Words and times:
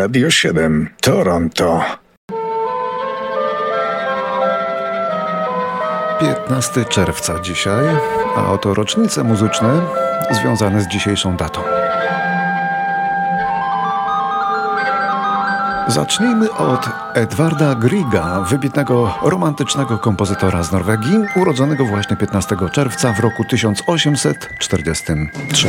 Radio 0.00 0.30
7 0.30 0.88
Toronto. 1.00 1.82
15 6.20 6.84
czerwca 6.84 7.40
dzisiaj, 7.40 7.84
a 8.36 8.52
oto 8.52 8.74
rocznice 8.74 9.24
muzyczne 9.24 9.80
związane 10.30 10.80
z 10.80 10.88
dzisiejszą 10.88 11.36
datą. 11.36 11.60
Zacznijmy 15.88 16.52
od 16.52 16.88
Edwarda 17.14 17.74
Griga, 17.74 18.40
wybitnego 18.40 19.14
romantycznego 19.22 19.98
kompozytora 19.98 20.62
z 20.62 20.72
Norwegii, 20.72 21.18
urodzonego 21.36 21.84
właśnie 21.84 22.16
15 22.16 22.56
czerwca 22.72 23.12
w 23.12 23.20
roku 23.20 23.44
1843. 23.44 25.68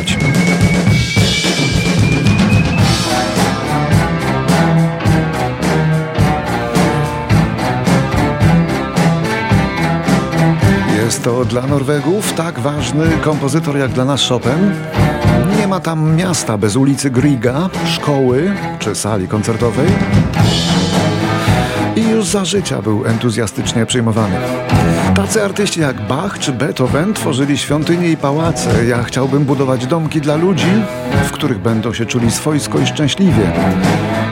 to 11.23 11.45
dla 11.45 11.67
Norwegów 11.67 12.33
tak 12.33 12.59
ważny 12.59 13.05
kompozytor 13.23 13.77
jak 13.77 13.91
dla 13.91 14.05
nas 14.05 14.27
Chopin. 14.29 14.71
Nie 15.59 15.67
ma 15.67 15.79
tam 15.79 16.15
miasta 16.15 16.57
bez 16.57 16.75
ulicy 16.75 17.09
Griga, 17.09 17.69
szkoły 17.85 18.51
czy 18.79 18.95
sali 18.95 19.27
koncertowej. 19.27 19.87
I 21.95 22.09
już 22.09 22.25
za 22.25 22.45
życia 22.45 22.81
był 22.81 23.05
entuzjastycznie 23.05 23.85
przyjmowany. 23.85 24.35
Tacy 25.15 25.43
artyści 25.43 25.81
jak 25.81 26.07
Bach 26.07 26.39
czy 26.39 26.51
Beethoven 26.51 27.13
tworzyli 27.13 27.57
świątynie 27.57 28.07
i 28.09 28.17
pałace. 28.17 28.85
Ja 28.85 29.03
chciałbym 29.03 29.45
budować 29.45 29.87
domki 29.87 30.21
dla 30.21 30.35
ludzi, 30.35 30.83
w 31.25 31.31
których 31.31 31.59
będą 31.59 31.93
się 31.93 32.05
czuli 32.05 32.31
swojsko 32.31 32.79
i 32.79 32.85
szczęśliwie, 32.85 33.51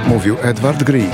mówił 0.08 0.36
Edward 0.42 0.84
Grieg. 0.84 1.12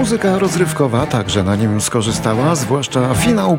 Muzyka 0.00 0.38
rozrywkowa 0.38 1.06
także 1.06 1.42
na 1.42 1.56
nim 1.56 1.80
skorzystała, 1.80 2.54
zwłaszcza 2.54 3.14
finał 3.14 3.58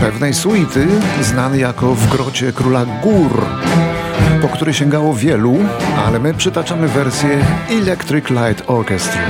pewnej 0.00 0.34
suity, 0.34 0.86
znany 1.22 1.58
jako 1.58 1.94
W 1.94 2.08
grocie 2.08 2.52
króla 2.52 2.84
gór, 3.02 3.46
po 4.42 4.48
który 4.48 4.74
sięgało 4.74 5.14
wielu, 5.14 5.56
ale 6.06 6.18
my 6.18 6.34
przytaczamy 6.34 6.88
wersję 6.88 7.38
Electric 7.70 8.24
Light 8.30 8.70
Orchestra. 8.70 9.20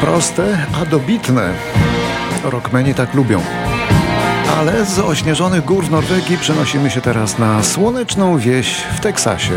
Proste, 0.00 0.58
a 0.82 0.84
dobitne. 0.84 1.50
Rockmeni 2.44 2.94
tak 2.94 3.14
lubią. 3.14 3.40
Ale 4.56 4.84
z 4.84 4.98
ośnieżonych 4.98 5.64
gór 5.64 5.84
w 5.84 5.90
Norwegii 5.90 6.38
przenosimy 6.38 6.90
się 6.90 7.00
teraz 7.00 7.38
na 7.38 7.62
słoneczną 7.62 8.38
wieś 8.38 8.74
w 8.96 9.00
Teksasie. 9.00 9.54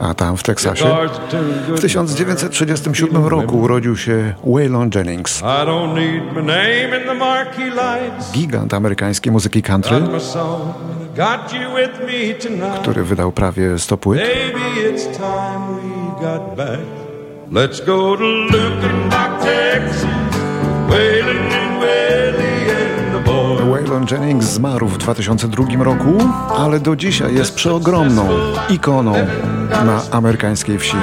A 0.00 0.14
tam 0.14 0.36
w 0.36 0.42
Teksasie 0.42 0.84
w 1.68 1.80
1937 1.80 3.26
roku 3.26 3.58
urodził 3.58 3.96
się 3.96 4.34
Waylon 4.44 4.90
Jennings. 4.94 5.42
Gigant 8.32 8.74
amerykańskiej 8.74 9.32
muzyki 9.32 9.62
country, 9.62 10.02
który 12.80 13.04
wydał 13.04 13.32
prawie 13.32 13.78
100 13.78 13.96
płyt. 13.96 14.20
Let's 17.52 17.80
go 17.86 18.16
to 18.16 18.24
Lukenbach, 18.24 19.40
Texas. 19.40 20.15
Waylon 23.70 24.06
Jennings 24.10 24.46
zmarł 24.46 24.88
w 24.88 24.98
2002 24.98 25.84
roku, 25.84 26.18
ale 26.58 26.80
do 26.80 26.96
dzisiaj 26.96 27.34
jest 27.34 27.54
przeogromną 27.54 28.28
ikoną 28.68 29.12
na 29.70 30.00
amerykańskiej 30.10 30.78
wsi. 30.78 30.96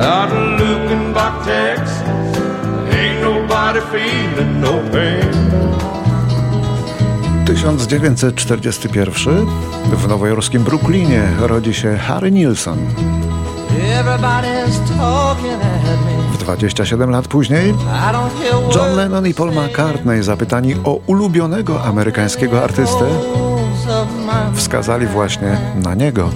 Out 0.00 0.32
of 0.32 1.44
Texas, 1.44 2.23
nobody 3.74 3.90
feeling 3.90 4.60
no 4.60 4.72
pain. 4.92 5.34
1941 7.46 9.46
w 9.92 10.08
nowojorskim 10.08 10.64
Brooklynie 10.64 11.22
rodzi 11.40 11.74
się 11.74 11.96
Harry 11.96 12.30
Nilsson. 12.30 12.78
W 16.32 16.38
27 16.38 17.10
lat 17.10 17.28
później 17.28 17.74
John 18.74 18.96
Lennon 18.96 19.26
i 19.26 19.34
Paul 19.34 19.52
McCartney 19.52 20.22
zapytani 20.22 20.74
o 20.84 21.00
ulubionego 21.06 21.84
amerykańskiego 21.84 22.64
artystę 22.64 23.04
wskazali 24.54 25.06
właśnie 25.06 25.58
na 25.82 25.94
niego. 25.94 26.30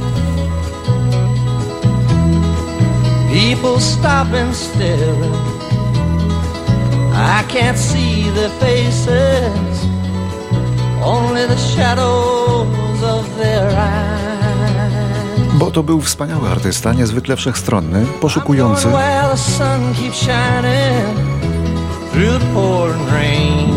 People 3.32 3.80
stop 3.80 4.34
and 4.34 4.56
stare. 4.56 5.57
I 7.18 7.42
can't 7.48 7.76
see 7.76 8.30
their 8.30 8.50
faces, 8.60 9.86
only 11.02 11.46
the 11.48 11.56
shadows 11.56 13.02
of 13.02 13.36
their 13.36 13.66
eyes. 13.76 14.18
Bo 15.54 15.70
to 15.70 15.82
był 15.82 16.00
wspaniały 16.00 16.48
artysta, 16.48 16.92
niezwykle 16.92 17.36
wszechstronny, 17.36 18.06
poszukujący. 18.20 18.88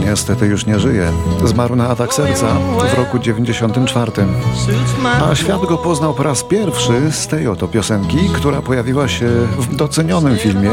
Niestety 0.06 0.46
już 0.46 0.66
nie 0.66 0.80
żyje. 0.80 1.12
Zmarł 1.46 1.76
na 1.76 1.88
atak 1.90 2.14
serca 2.14 2.48
w 2.92 2.98
roku 2.98 3.20
94. 3.20 4.12
A 5.30 5.36
świat 5.36 5.62
go 5.62 5.78
poznał 5.78 6.14
po 6.14 6.24
raz 6.24 6.44
pierwszy 6.44 7.12
z 7.12 7.28
tej 7.28 7.48
oto 7.48 7.68
piosenki, 7.68 8.18
która 8.34 8.62
pojawiła 8.62 9.08
się 9.08 9.28
w 9.60 9.76
docenionym 9.76 10.38
filmie 10.38 10.72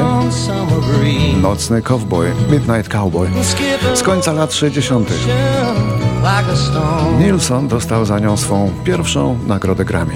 Nocny 1.43 1.83
Cowboy, 1.83 2.33
Midnight 2.51 2.89
Cowboy 2.89 3.29
z 3.95 4.03
końca 4.03 4.33
lat 4.33 4.55
60. 4.55 5.13
Nilsson 7.19 7.69
dostał 7.69 8.05
za 8.05 8.19
nią 8.19 8.37
swą 8.37 8.71
pierwszą 8.85 9.39
nagrodę 9.47 9.85
Grammy. 9.85 10.15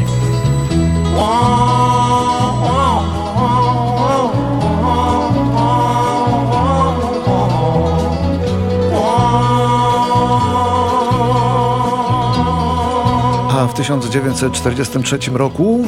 W 13.72 13.74
1943 13.74 15.18
roku 15.34 15.84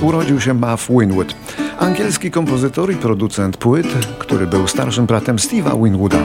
urodził 0.00 0.40
się 0.40 0.54
Muff 0.54 0.88
Winwood, 0.88 1.34
angielski 1.78 2.30
kompozytor 2.30 2.92
i 2.92 2.96
producent 2.96 3.56
płyt, 3.56 3.86
który 4.18 4.46
był 4.46 4.68
starszym 4.68 5.06
bratem 5.06 5.36
Steve'a 5.36 5.84
Winwooda. 5.84 6.18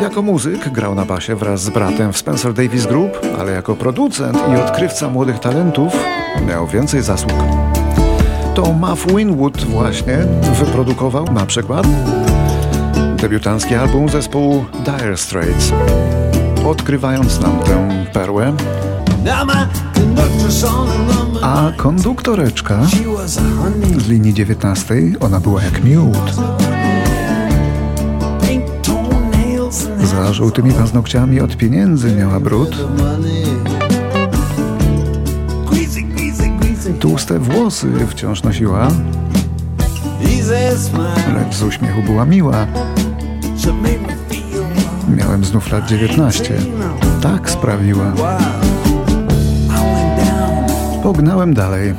Jako 0.00 0.22
muzyk 0.22 0.68
grał 0.68 0.94
na 0.94 1.04
basie 1.04 1.36
wraz 1.36 1.62
z 1.62 1.70
bratem 1.70 2.12
w 2.12 2.18
Spencer 2.18 2.52
Davis 2.54 2.86
Group, 2.86 3.18
ale 3.38 3.52
jako 3.52 3.76
producent 3.76 4.38
i 4.52 4.56
odkrywca 4.56 5.08
młodych 5.08 5.38
talentów 5.38 5.92
miał 6.48 6.66
więcej 6.66 7.02
zasług. 7.02 7.38
To 8.54 8.72
Muff 8.72 9.06
Winwood 9.16 9.64
właśnie 9.64 10.18
wyprodukował 10.58 11.24
na 11.32 11.46
przykład 11.46 11.86
debiutancki 13.16 13.74
album 13.74 14.08
zespołu 14.08 14.64
Dire 14.84 15.16
Straits. 15.16 15.72
Odkrywając 16.66 17.40
nam 17.40 17.58
tę 17.58 18.04
perłę, 18.12 18.56
a 21.42 21.72
konduktoreczka 21.76 22.80
z 23.98 24.08
linii 24.08 24.34
19, 24.34 24.94
ona 25.20 25.40
była 25.40 25.62
jak 25.62 25.84
miód. 25.84 26.34
Za 30.02 30.32
żółtymi 30.32 30.72
paznokciami 30.72 31.40
od 31.40 31.56
pieniędzy 31.56 32.16
miała 32.16 32.40
brud. 32.40 32.76
Tłuste 37.00 37.38
włosy 37.38 37.88
wciąż 38.08 38.42
nosiła, 38.42 38.88
lecz 41.34 41.54
z 41.54 41.62
uśmiechu 41.62 42.02
była 42.02 42.24
miła. 42.24 42.66
Miałem 45.16 45.44
znów 45.44 45.72
lat 45.72 45.86
19. 45.88 46.54
Tak 47.22 47.50
sprawiła. 47.50 48.12
Pognałem 51.12 51.54
dalej. 51.54 51.94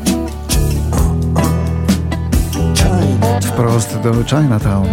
Wprost 3.44 3.98
do 4.04 4.13
Chinatown 4.24 4.88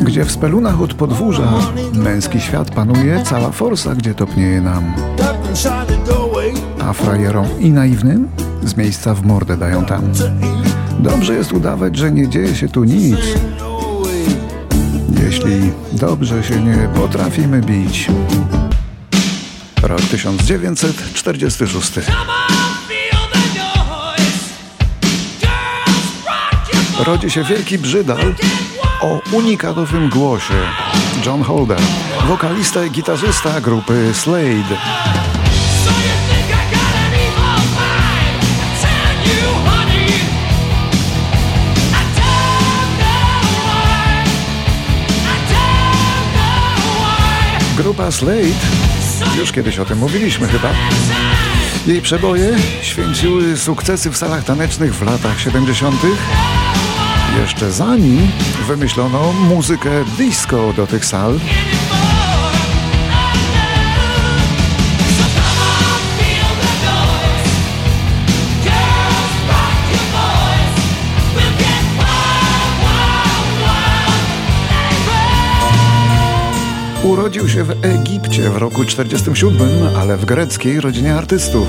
gdzie 0.00 0.24
w 0.24 0.32
spelunach 0.32 0.80
od 0.80 0.94
podwórza 0.94 1.52
męski 1.94 2.40
świat 2.40 2.70
panuje, 2.70 3.22
cała 3.24 3.50
forsa, 3.50 3.94
gdzie 3.94 4.14
topnieje 4.14 4.60
nam. 4.60 4.94
A 6.80 6.92
frajerom 6.92 7.46
i 7.58 7.70
naiwnym 7.70 8.28
z 8.64 8.76
miejsca 8.76 9.14
w 9.14 9.26
mordę 9.26 9.56
dają 9.56 9.84
tam. 9.84 10.02
Dobrze 10.98 11.34
jest 11.34 11.52
udawać, 11.52 11.96
że 11.96 12.12
nie 12.12 12.28
dzieje 12.28 12.54
się 12.54 12.68
tu 12.68 12.84
nic, 12.84 13.18
jeśli 15.24 15.72
dobrze 15.92 16.42
się 16.42 16.60
nie 16.60 16.88
potrafimy 16.94 17.60
bić. 17.60 18.10
Rok 19.82 20.00
1946. 20.00 21.92
Rodzi 26.98 27.30
się 27.30 27.44
wielki 27.44 27.78
brzydal 27.78 28.34
o 29.00 29.20
unikatowym 29.32 30.08
głosie. 30.08 30.54
John 31.26 31.42
Holder, 31.42 31.80
wokalista 32.26 32.84
i 32.84 32.90
gitarzysta 32.90 33.60
grupy 33.60 34.14
Slade. 34.14 34.78
Grupa 47.76 48.10
Slade, 48.10 48.97
już 49.38 49.52
kiedyś 49.52 49.78
o 49.78 49.84
tym 49.84 49.98
mówiliśmy 49.98 50.48
chyba, 50.48 50.72
jej 51.86 52.02
przeboje 52.02 52.56
święciły 52.82 53.56
sukcesy 53.56 54.10
w 54.10 54.16
salach 54.16 54.44
tanecznych 54.44 54.94
w 54.94 55.02
latach 55.02 55.40
70. 55.40 55.96
Jeszcze 57.40 57.72
zanim 57.72 58.30
wymyślono 58.66 59.32
muzykę 59.32 59.90
disco 60.18 60.72
do 60.72 60.86
tych 60.86 61.04
sal, 61.04 61.40
Urodził 77.08 77.48
się 77.48 77.64
w 77.64 77.84
Egipcie 77.84 78.50
w 78.50 78.56
roku 78.56 78.84
47, 78.84 79.58
ale 79.98 80.16
w 80.16 80.24
greckiej 80.24 80.80
rodzinie 80.80 81.14
artystów. 81.14 81.68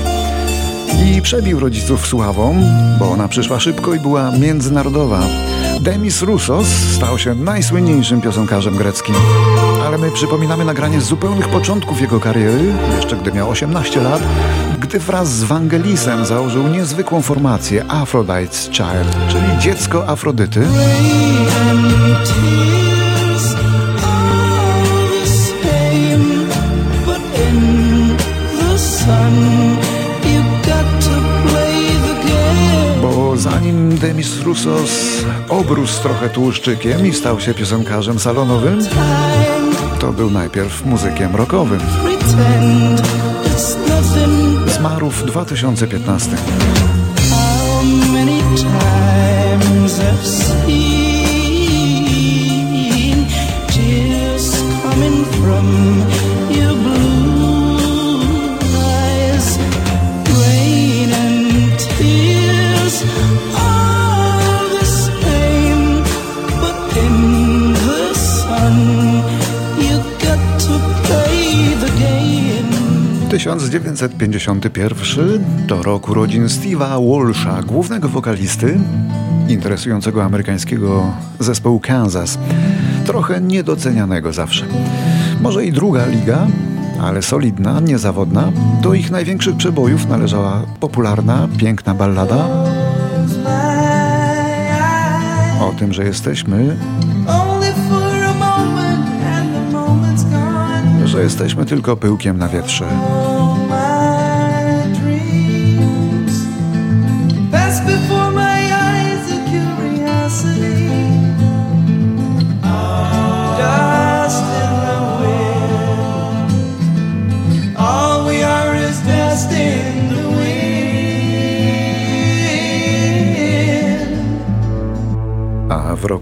I 1.04 1.22
przebił 1.22 1.60
rodziców 1.60 2.06
sławą, 2.06 2.62
bo 2.98 3.10
ona 3.10 3.28
przyszła 3.28 3.60
szybko 3.60 3.94
i 3.94 4.00
była 4.00 4.30
międzynarodowa. 4.30 5.20
Demis 5.80 6.22
Roussos 6.22 6.66
stał 6.66 7.18
się 7.18 7.34
najsłynniejszym 7.34 8.20
piosenkarzem 8.20 8.76
greckim. 8.76 9.14
Ale 9.86 9.98
my 9.98 10.10
przypominamy 10.10 10.64
nagranie 10.64 11.00
z 11.00 11.04
zupełnych 11.04 11.48
początków 11.48 12.00
jego 12.00 12.20
kariery, 12.20 12.72
jeszcze 12.96 13.16
gdy 13.16 13.32
miał 13.32 13.50
18 13.50 14.00
lat, 14.00 14.22
gdy 14.80 14.98
wraz 14.98 15.32
z 15.32 15.44
Wangelisem 15.44 16.24
założył 16.24 16.68
niezwykłą 16.68 17.22
formację 17.22 17.84
Aphrodite's 17.84 18.70
Child, 18.70 19.16
czyli 19.28 19.58
dziecko 19.58 20.08
Afrodyty. 20.08 20.60
Demis 34.00 34.42
Roussos 34.42 35.24
obrósł 35.48 36.02
trochę 36.02 36.28
tłuszczykiem 36.28 37.06
i 37.06 37.12
stał 37.12 37.40
się 37.40 37.54
piosenkarzem 37.54 38.18
salonowym, 38.18 38.78
to 39.98 40.12
był 40.12 40.30
najpierw 40.30 40.84
muzykiem 40.84 41.36
rockowym. 41.36 41.80
Zmarł 44.66 45.10
w 45.10 45.24
2015. 45.24 46.36
1951 73.96 75.66
to 75.66 75.82
rok 75.82 76.08
urodzin 76.08 76.46
Steve'a 76.46 77.10
Walsha, 77.10 77.62
głównego 77.62 78.08
wokalisty 78.08 78.78
interesującego 79.48 80.24
amerykańskiego 80.24 81.12
zespołu 81.40 81.80
Kansas, 81.80 82.38
trochę 83.06 83.40
niedocenianego 83.40 84.32
zawsze. 84.32 84.66
Może 85.40 85.64
i 85.64 85.72
druga 85.72 86.06
liga, 86.06 86.46
ale 87.00 87.22
solidna, 87.22 87.80
niezawodna. 87.80 88.52
Do 88.82 88.94
ich 88.94 89.10
największych 89.10 89.56
przebojów 89.56 90.08
należała 90.08 90.62
popularna, 90.80 91.48
piękna 91.58 91.94
ballada 91.94 92.48
o 95.60 95.72
tym, 95.78 95.92
że 95.92 96.04
jesteśmy 96.04 96.76
że 101.10 101.22
jesteśmy 101.22 101.66
tylko 101.66 101.96
pyłkiem 101.96 102.38
na 102.38 102.48
wietrze. 102.48 102.84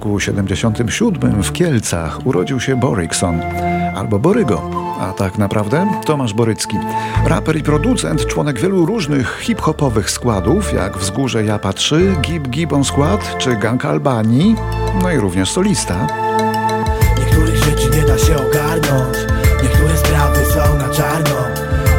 Roku 0.09 0.21
77 0.21 1.43
w 1.43 1.53
Kielcach 1.53 2.27
urodził 2.27 2.61
się 2.61 2.77
Borykson, 2.77 3.41
albo 3.97 4.19
Borygo, 4.19 4.71
a 5.01 5.13
tak 5.13 5.39
naprawdę 5.39 5.87
Tomasz 6.05 6.35
Borycki. 6.35 6.77
Raper 7.25 7.57
i 7.57 7.63
producent, 7.63 8.27
członek 8.27 8.61
wielu 8.61 8.87
różnych 8.87 9.39
hip-hopowych 9.41 10.11
składów, 10.11 10.73
jak 10.73 10.99
Wzgórze 10.99 11.45
Japa 11.45 11.73
3, 11.73 12.17
Gib 12.21 12.49
Gibbon 12.49 12.85
Skład 12.85 13.39
czy 13.39 13.57
Gang 13.57 13.85
Albanii, 13.85 14.57
no 15.03 15.13
i 15.13 15.17
również 15.17 15.51
solista. 15.51 16.07
Niektórych 17.19 17.57
rzeczy 17.57 17.91
nie 17.91 18.03
da 18.03 18.19
się 18.19 18.37
ogarnąć, 18.37 19.17
niektóre 19.63 19.97
sprawy 19.97 20.45
są 20.45 20.79
na 20.79 20.89
czarno. 20.89 21.37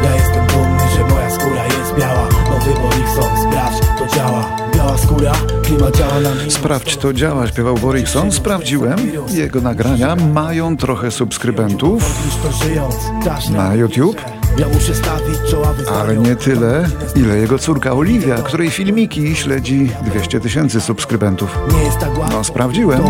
Ja 0.04 0.14
jestem 0.14 0.46
dumny, 0.46 0.90
że 0.96 1.14
moja 1.14 1.30
skóra 1.30 1.64
jest 1.64 1.94
biała, 1.98 2.28
nowy 2.50 2.80
Borykson, 2.80 3.48
sprawdź, 3.48 3.80
to 3.98 4.16
działa. 4.16 4.56
Biała 4.74 4.98
skóra 4.98 5.59
Sprawdź, 6.48 6.96
to 6.96 7.12
działa, 7.12 7.46
śpiewał 7.46 7.74
Borikson. 7.74 8.32
Sprawdziłem. 8.32 8.98
Jego 9.28 9.60
nagrania 9.60 10.16
mają 10.16 10.76
trochę 10.76 11.10
subskrybentów 11.10 12.02
na 13.50 13.74
YouTube. 13.74 14.20
Ale 16.00 16.16
nie 16.16 16.36
tyle, 16.36 16.88
ile 17.16 17.36
jego 17.36 17.58
córka 17.58 17.92
Oliwia, 17.92 18.36
której 18.36 18.70
filmiki 18.70 19.36
śledzi 19.36 19.90
200 20.04 20.40
tysięcy 20.40 20.80
subskrybentów. 20.80 21.58
No, 22.30 22.44
sprawdziłem 22.44 23.02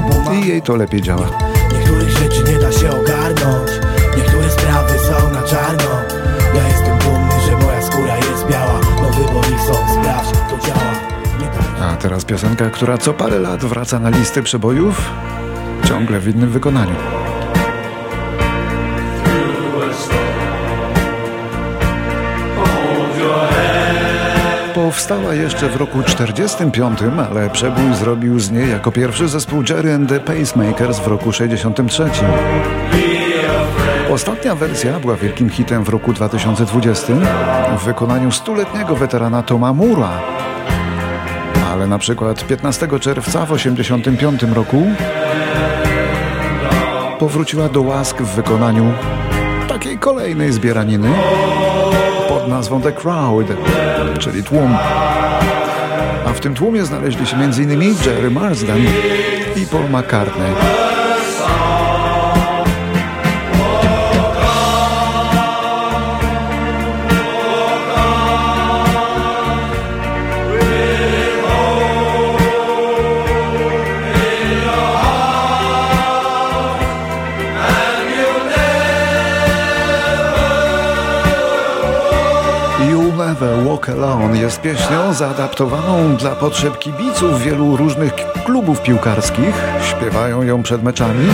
i 0.43 0.49
jej 0.49 0.63
to 0.63 0.77
lepiej 0.77 1.03
działa. 1.03 1.27
Niektórych 1.73 2.11
rzeczy 2.11 2.53
nie 2.53 2.59
da 2.59 2.73
się 2.73 2.91
ogarnąć, 2.91 3.71
niektóre 4.17 4.51
sprawy 4.51 4.99
są 4.99 5.33
na 5.33 5.43
czarno. 5.43 6.30
Teraz 12.01 12.25
piosenka, 12.25 12.71
która 12.71 12.99
co 12.99 13.15
parę 13.15 13.39
lat 13.39 13.65
wraca 13.65 13.99
na 13.99 14.09
listy 14.11 14.43
przebojów, 14.43 15.11
ciągle 15.85 16.21
w 16.21 16.29
innym 16.29 16.51
wykonaniu. 16.51 16.95
Powstała 24.75 25.35
jeszcze 25.35 25.69
w 25.69 25.77
roku 25.77 26.03
45, 26.03 26.99
ale 27.31 27.51
przebój 27.51 27.95
zrobił 27.95 28.41
z 28.41 28.51
niej 28.51 28.71
jako 28.71 28.93
pierwszy 28.93 29.29
zespół 29.29 29.63
Jerry 29.69 29.95
and 29.95 30.09
the 30.09 30.21
Pacemakers 30.21 30.99
w 30.99 31.07
roku 31.07 31.33
63. 31.33 32.11
Ostatnia 34.11 34.55
wersja 34.55 35.01
była 35.01 35.17
wielkim 35.17 35.51
hitem 35.51 35.85
w 35.85 35.89
roku 35.89 36.13
2020 36.13 37.13
w 37.79 37.85
wykonaniu 37.85 38.33
stuletniego 38.33 38.97
weterana 38.97 39.43
Toma 39.43 39.73
Mura 39.73 40.21
ale 41.81 41.89
na 41.89 41.99
przykład 41.99 42.47
15 42.47 42.89
czerwca 43.01 43.47
w 43.47 43.53
1985 43.53 44.43
roku 44.55 44.87
powróciła 47.19 47.69
do 47.69 47.83
łask 47.83 48.17
w 48.23 48.35
wykonaniu 48.35 48.93
takiej 49.69 49.99
kolejnej 49.99 50.53
zbieraniny 50.53 51.09
pod 52.29 52.49
nazwą 52.49 52.83
The 52.83 52.93
Crowd, 52.93 53.47
czyli 54.19 54.45
tłum. 54.45 54.77
A 56.27 56.33
w 56.35 56.41
tym 56.41 56.55
tłumie 56.55 56.85
znaleźli 56.85 57.27
się 57.27 57.37
m.in. 57.37 57.95
Jerry 58.07 58.31
Marsden 58.31 58.87
i 59.57 59.67
Paul 59.67 59.85
McCartney. 59.91 60.90
Never 83.31 83.65
Walk 83.65 83.89
Alone 83.89 84.39
jest 84.39 84.61
pieśnią 84.61 85.13
zaadaptowaną 85.13 86.17
dla 86.17 86.31
potrzeb 86.31 86.79
kibiców 86.79 87.43
wielu 87.43 87.77
różnych 87.77 88.13
klubów 88.45 88.83
piłkarskich. 88.83 89.55
Śpiewają 89.83 90.43
ją 90.43 90.63
przed 90.63 90.83
meczami. 90.83 91.27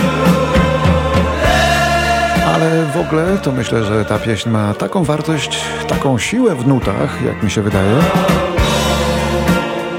Ale 2.53 2.85
w 2.85 2.97
ogóle 2.97 3.37
to 3.37 3.51
myślę, 3.51 3.83
że 3.83 4.05
ta 4.05 4.19
pieśń 4.19 4.49
ma 4.49 4.73
taką 4.73 5.03
wartość, 5.03 5.61
taką 5.87 6.17
siłę 6.17 6.55
w 6.55 6.67
nutach, 6.67 7.21
jak 7.25 7.43
mi 7.43 7.51
się 7.51 7.61
wydaje, 7.61 7.95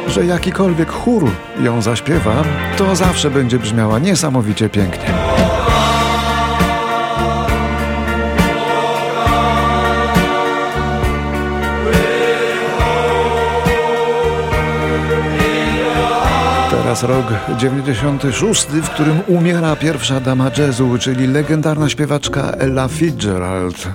że 0.09 0.25
jakikolwiek 0.25 0.91
chór 0.91 1.31
ją 1.61 1.83
zaśpiewa, 1.83 2.35
to 2.77 2.97
zawsze 2.97 3.31
będzie 3.31 3.59
brzmiała 3.59 3.99
niesamowicie 3.99 4.69
pięknie. 4.69 5.09
Teraz 16.89 17.03
rok 17.03 17.27
96, 17.59 18.67
w 18.67 18.91
którym 18.91 19.21
umiera 19.27 19.77
pierwsza 19.77 20.21
dama 20.21 20.51
jazzu, 20.59 20.99
czyli 20.99 21.27
legendarna 21.27 21.89
śpiewaczka 21.89 22.51
Ella 22.51 22.89
Fitzgerald. 22.89 23.89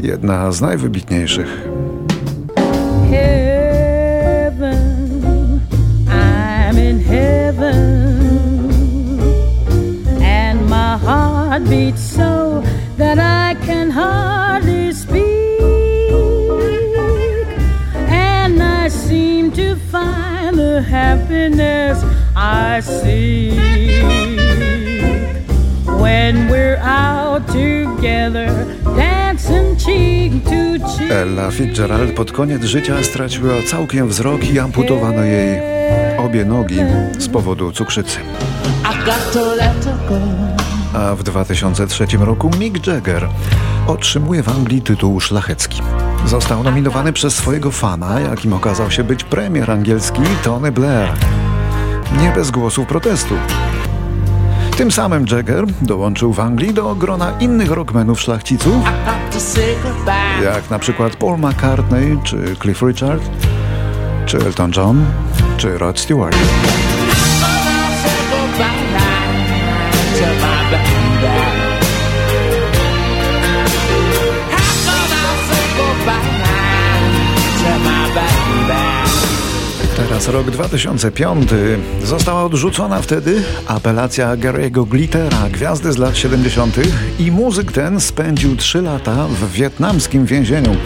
Jedna 0.00 0.52
z 0.52 0.60
najwybitniejszych. 0.60 1.68
So 11.96 12.62
that 12.98 13.18
I 13.18 13.66
can 13.66 13.90
the 20.78 20.84
happiness 20.84 22.04
I 22.36 22.80
see 22.80 23.50
when 26.02 26.48
we're 26.48 26.80
out 26.82 27.46
together 27.48 28.46
dancing 28.96 29.76
cheek 29.76 30.44
to 30.44 30.78
cheek. 30.88 31.10
Ella 31.10 31.50
Fitzgerald 31.50 32.12
pod 32.12 32.32
koniec 32.32 32.64
życia 32.64 33.02
straciła 33.02 33.54
całkiem 33.66 34.08
wzrok 34.08 34.44
i 34.44 34.58
amputowano 34.58 35.22
jej 35.22 35.60
obie 36.18 36.44
nogi 36.44 36.78
z 37.18 37.28
powodu 37.28 37.72
cukrzycy. 37.72 38.18
A 40.94 41.14
w 41.14 41.22
2003 41.22 42.06
roku 42.20 42.50
Mick 42.58 42.86
Jagger 42.86 43.28
otrzymuje 43.86 44.42
w 44.42 44.48
Anglii 44.48 44.82
tytuł 44.82 45.20
szlachecki. 45.20 45.82
Został 46.26 46.62
nominowany 46.62 47.12
przez 47.12 47.34
swojego 47.34 47.70
fana, 47.70 48.20
jakim 48.20 48.52
okazał 48.52 48.90
się 48.90 49.04
być 49.04 49.24
premier 49.24 49.70
angielski 49.70 50.22
Tony 50.44 50.72
Blair 50.72 51.12
nie 52.22 52.30
bez 52.30 52.50
głosów 52.50 52.86
protestu. 52.86 53.34
Tym 54.76 54.90
samym 54.90 55.26
Jagger 55.30 55.64
dołączył 55.82 56.32
w 56.32 56.40
Anglii 56.40 56.74
do 56.74 56.94
grona 56.94 57.32
innych 57.40 57.70
rockmenów 57.70 58.20
szlachciców, 58.20 58.84
jak 60.44 60.70
na 60.70 60.78
przykład 60.78 61.16
Paul 61.16 61.38
McCartney, 61.38 62.18
czy 62.24 62.56
Cliff 62.62 62.82
Richard, 62.82 63.22
czy 64.26 64.38
Elton 64.38 64.72
John, 64.76 65.04
czy 65.56 65.78
Rod 65.78 66.00
Stewart. 66.00 66.36
Teraz 80.18 80.34
rok 80.34 80.50
2005. 80.50 81.50
Została 82.04 82.44
odrzucona 82.44 83.02
wtedy 83.02 83.42
apelacja 83.66 84.36
Gary'ego 84.36 84.88
Glittera, 84.88 85.48
gwiazdy 85.52 85.92
z 85.92 85.98
lat 85.98 86.16
70. 86.16 86.76
i 87.18 87.32
muzyk 87.32 87.72
ten 87.72 88.00
spędził 88.00 88.56
3 88.56 88.82
lata 88.82 89.26
w 89.26 89.52
wietnamskim 89.52 90.26
więzieniu. 90.26 90.76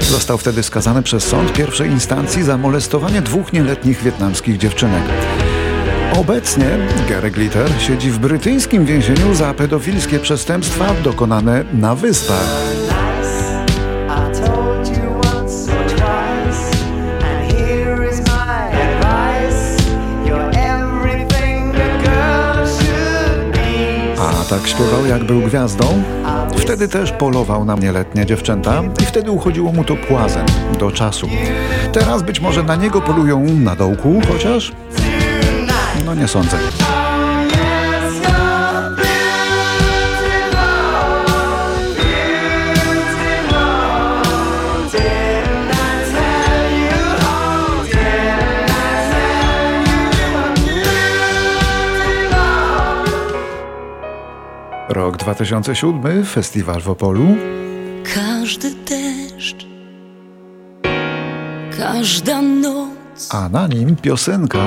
Został 0.00 0.38
wtedy 0.38 0.62
skazany 0.62 1.02
przez 1.02 1.24
sąd 1.24 1.52
pierwszej 1.52 1.90
instancji 1.90 2.42
za 2.42 2.56
molestowanie 2.56 3.22
dwóch 3.22 3.52
nieletnich 3.52 4.02
wietnamskich 4.02 4.58
dziewczynek. 4.58 5.02
Obecnie 6.16 6.78
Gary 7.08 7.30
Glitter 7.30 7.68
siedzi 7.78 8.10
w 8.10 8.18
brytyjskim 8.18 8.86
więzieniu 8.86 9.34
za 9.34 9.54
pedofilskie 9.54 10.18
przestępstwa 10.18 10.94
dokonane 11.04 11.64
na 11.72 11.94
wyspach. 11.94 12.79
Tak 24.50 24.68
śpiewał, 24.68 25.06
jak 25.06 25.24
był 25.24 25.40
gwiazdą. 25.40 26.02
Wtedy 26.56 26.88
też 26.88 27.12
polował 27.12 27.64
na 27.64 27.74
nieletnie 27.74 28.26
dziewczęta 28.26 28.82
i 29.02 29.06
wtedy 29.06 29.30
uchodziło 29.30 29.72
mu 29.72 29.84
to 29.84 29.96
płazem 29.96 30.46
do 30.78 30.90
czasu. 30.90 31.28
Teraz 31.92 32.22
być 32.22 32.40
może 32.40 32.62
na 32.62 32.76
niego 32.76 33.00
polują 33.00 33.44
na 33.44 33.76
dołku, 33.76 34.20
chociaż? 34.28 34.72
No 36.06 36.14
nie 36.14 36.28
sądzę. 36.28 36.58
Rok 55.00 55.16
2007, 55.16 56.24
festiwal 56.24 56.80
w 56.80 56.88
Opolu. 56.88 57.26
Każdy 58.14 58.70
deszcz, 58.74 59.66
każda 61.78 62.42
noc. 62.42 63.28
A 63.30 63.48
na 63.48 63.66
nim 63.66 63.96
piosenka 63.96 64.58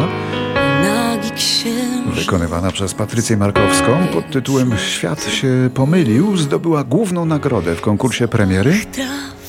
wykonywana 2.16 2.72
przez 2.72 2.94
Patrycję 2.94 3.38
Markowską 3.38 4.08
pod 4.14 4.32
tytułem 4.32 4.78
Świat 4.78 5.24
się 5.24 5.70
pomylił 5.74 6.38
zdobyła 6.38 6.84
główną 6.84 7.26
nagrodę 7.26 7.76
w 7.76 7.82
konkursie 7.82 8.28
premiery 8.28 8.74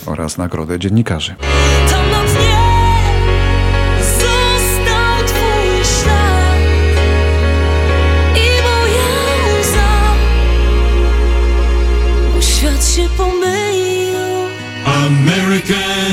oraz 0.07 0.39
nagrodę 0.39 0.79
dziennikarzy. 0.79 1.35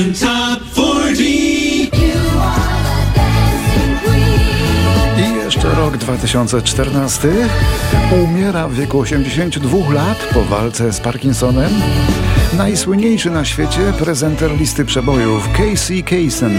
Top 0.02 0.60
40. 0.74 1.92
I 5.18 5.44
jeszcze 5.44 5.76
rok 5.76 5.98
2014. 5.98 7.28
Umiera 8.24 8.68
w 8.68 8.74
wieku 8.74 9.00
82 9.00 9.94
lat 9.94 10.18
po 10.34 10.44
walce 10.44 10.94
z 10.94 11.00
Parkinsonem. 11.00 11.72
Najsłynniejszy 12.58 13.30
na 13.30 13.46
świecie 13.46 13.94
prezenter 14.00 14.52
listy 14.58 14.86
przebojów 14.86 15.50
Casey 15.52 16.04
Kasem. 16.04 16.52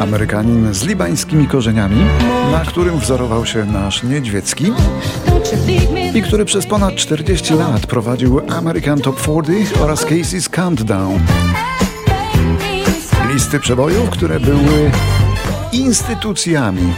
Amerykanin 0.00 0.74
z 0.74 0.82
libańskimi 0.82 1.46
korzeniami, 1.48 2.04
na 2.52 2.60
którym 2.60 2.98
wzorował 2.98 3.46
się 3.46 3.64
nasz 3.64 4.02
Niedźwiecki 4.02 4.72
i 6.14 6.22
który 6.22 6.44
przez 6.44 6.66
ponad 6.66 6.94
40 6.94 7.54
lat 7.54 7.86
prowadził 7.86 8.40
American 8.48 9.00
Top 9.00 9.20
40 9.20 9.74
oraz 9.74 10.06
Casey's 10.06 10.50
Countdown. 10.50 11.20
Listy 13.38 13.60
przebojów, 13.60 14.10
które 14.10 14.40
były 14.40 14.90
instytucjami. 15.72 16.92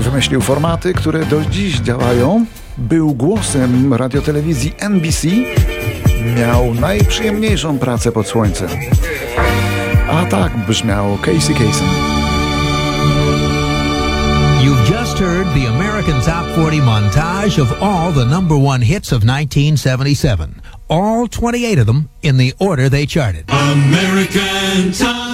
Wymyślił 0.00 0.40
formaty, 0.40 0.94
które 0.94 1.26
do 1.26 1.44
dziś 1.44 1.80
działają. 1.80 2.46
Był 2.78 3.14
głosem 3.14 3.94
radiotelewizji 3.94 4.74
NBC. 4.78 5.28
Miał 6.36 6.74
najprzyjemniejszą 6.74 7.78
pracę 7.78 8.12
pod 8.12 8.26
słońcem. 8.26 8.68
A 10.10 10.24
tak 10.24 10.66
brzmiał 10.66 11.18
Casey 11.18 11.54
Kasem. 11.54 11.88
You've 14.62 14.90
just 14.90 15.18
heard 15.18 15.48
the 15.54 15.68
American 15.68 16.22
Top 16.22 16.54
40 16.54 16.82
montage 16.82 17.62
of 17.62 17.82
all 17.82 18.12
the 18.12 18.24
number 18.24 18.58
one 18.66 18.84
hits 18.84 19.12
of 19.12 19.22
1977. 19.22 20.65
All 20.88 21.26
28 21.26 21.80
of 21.80 21.86
them 21.86 22.10
in 22.22 22.36
the 22.36 22.54
order 22.60 22.88
they 22.88 23.06
charted. 23.06 23.50
American 23.50 24.92
Top 24.92 25.25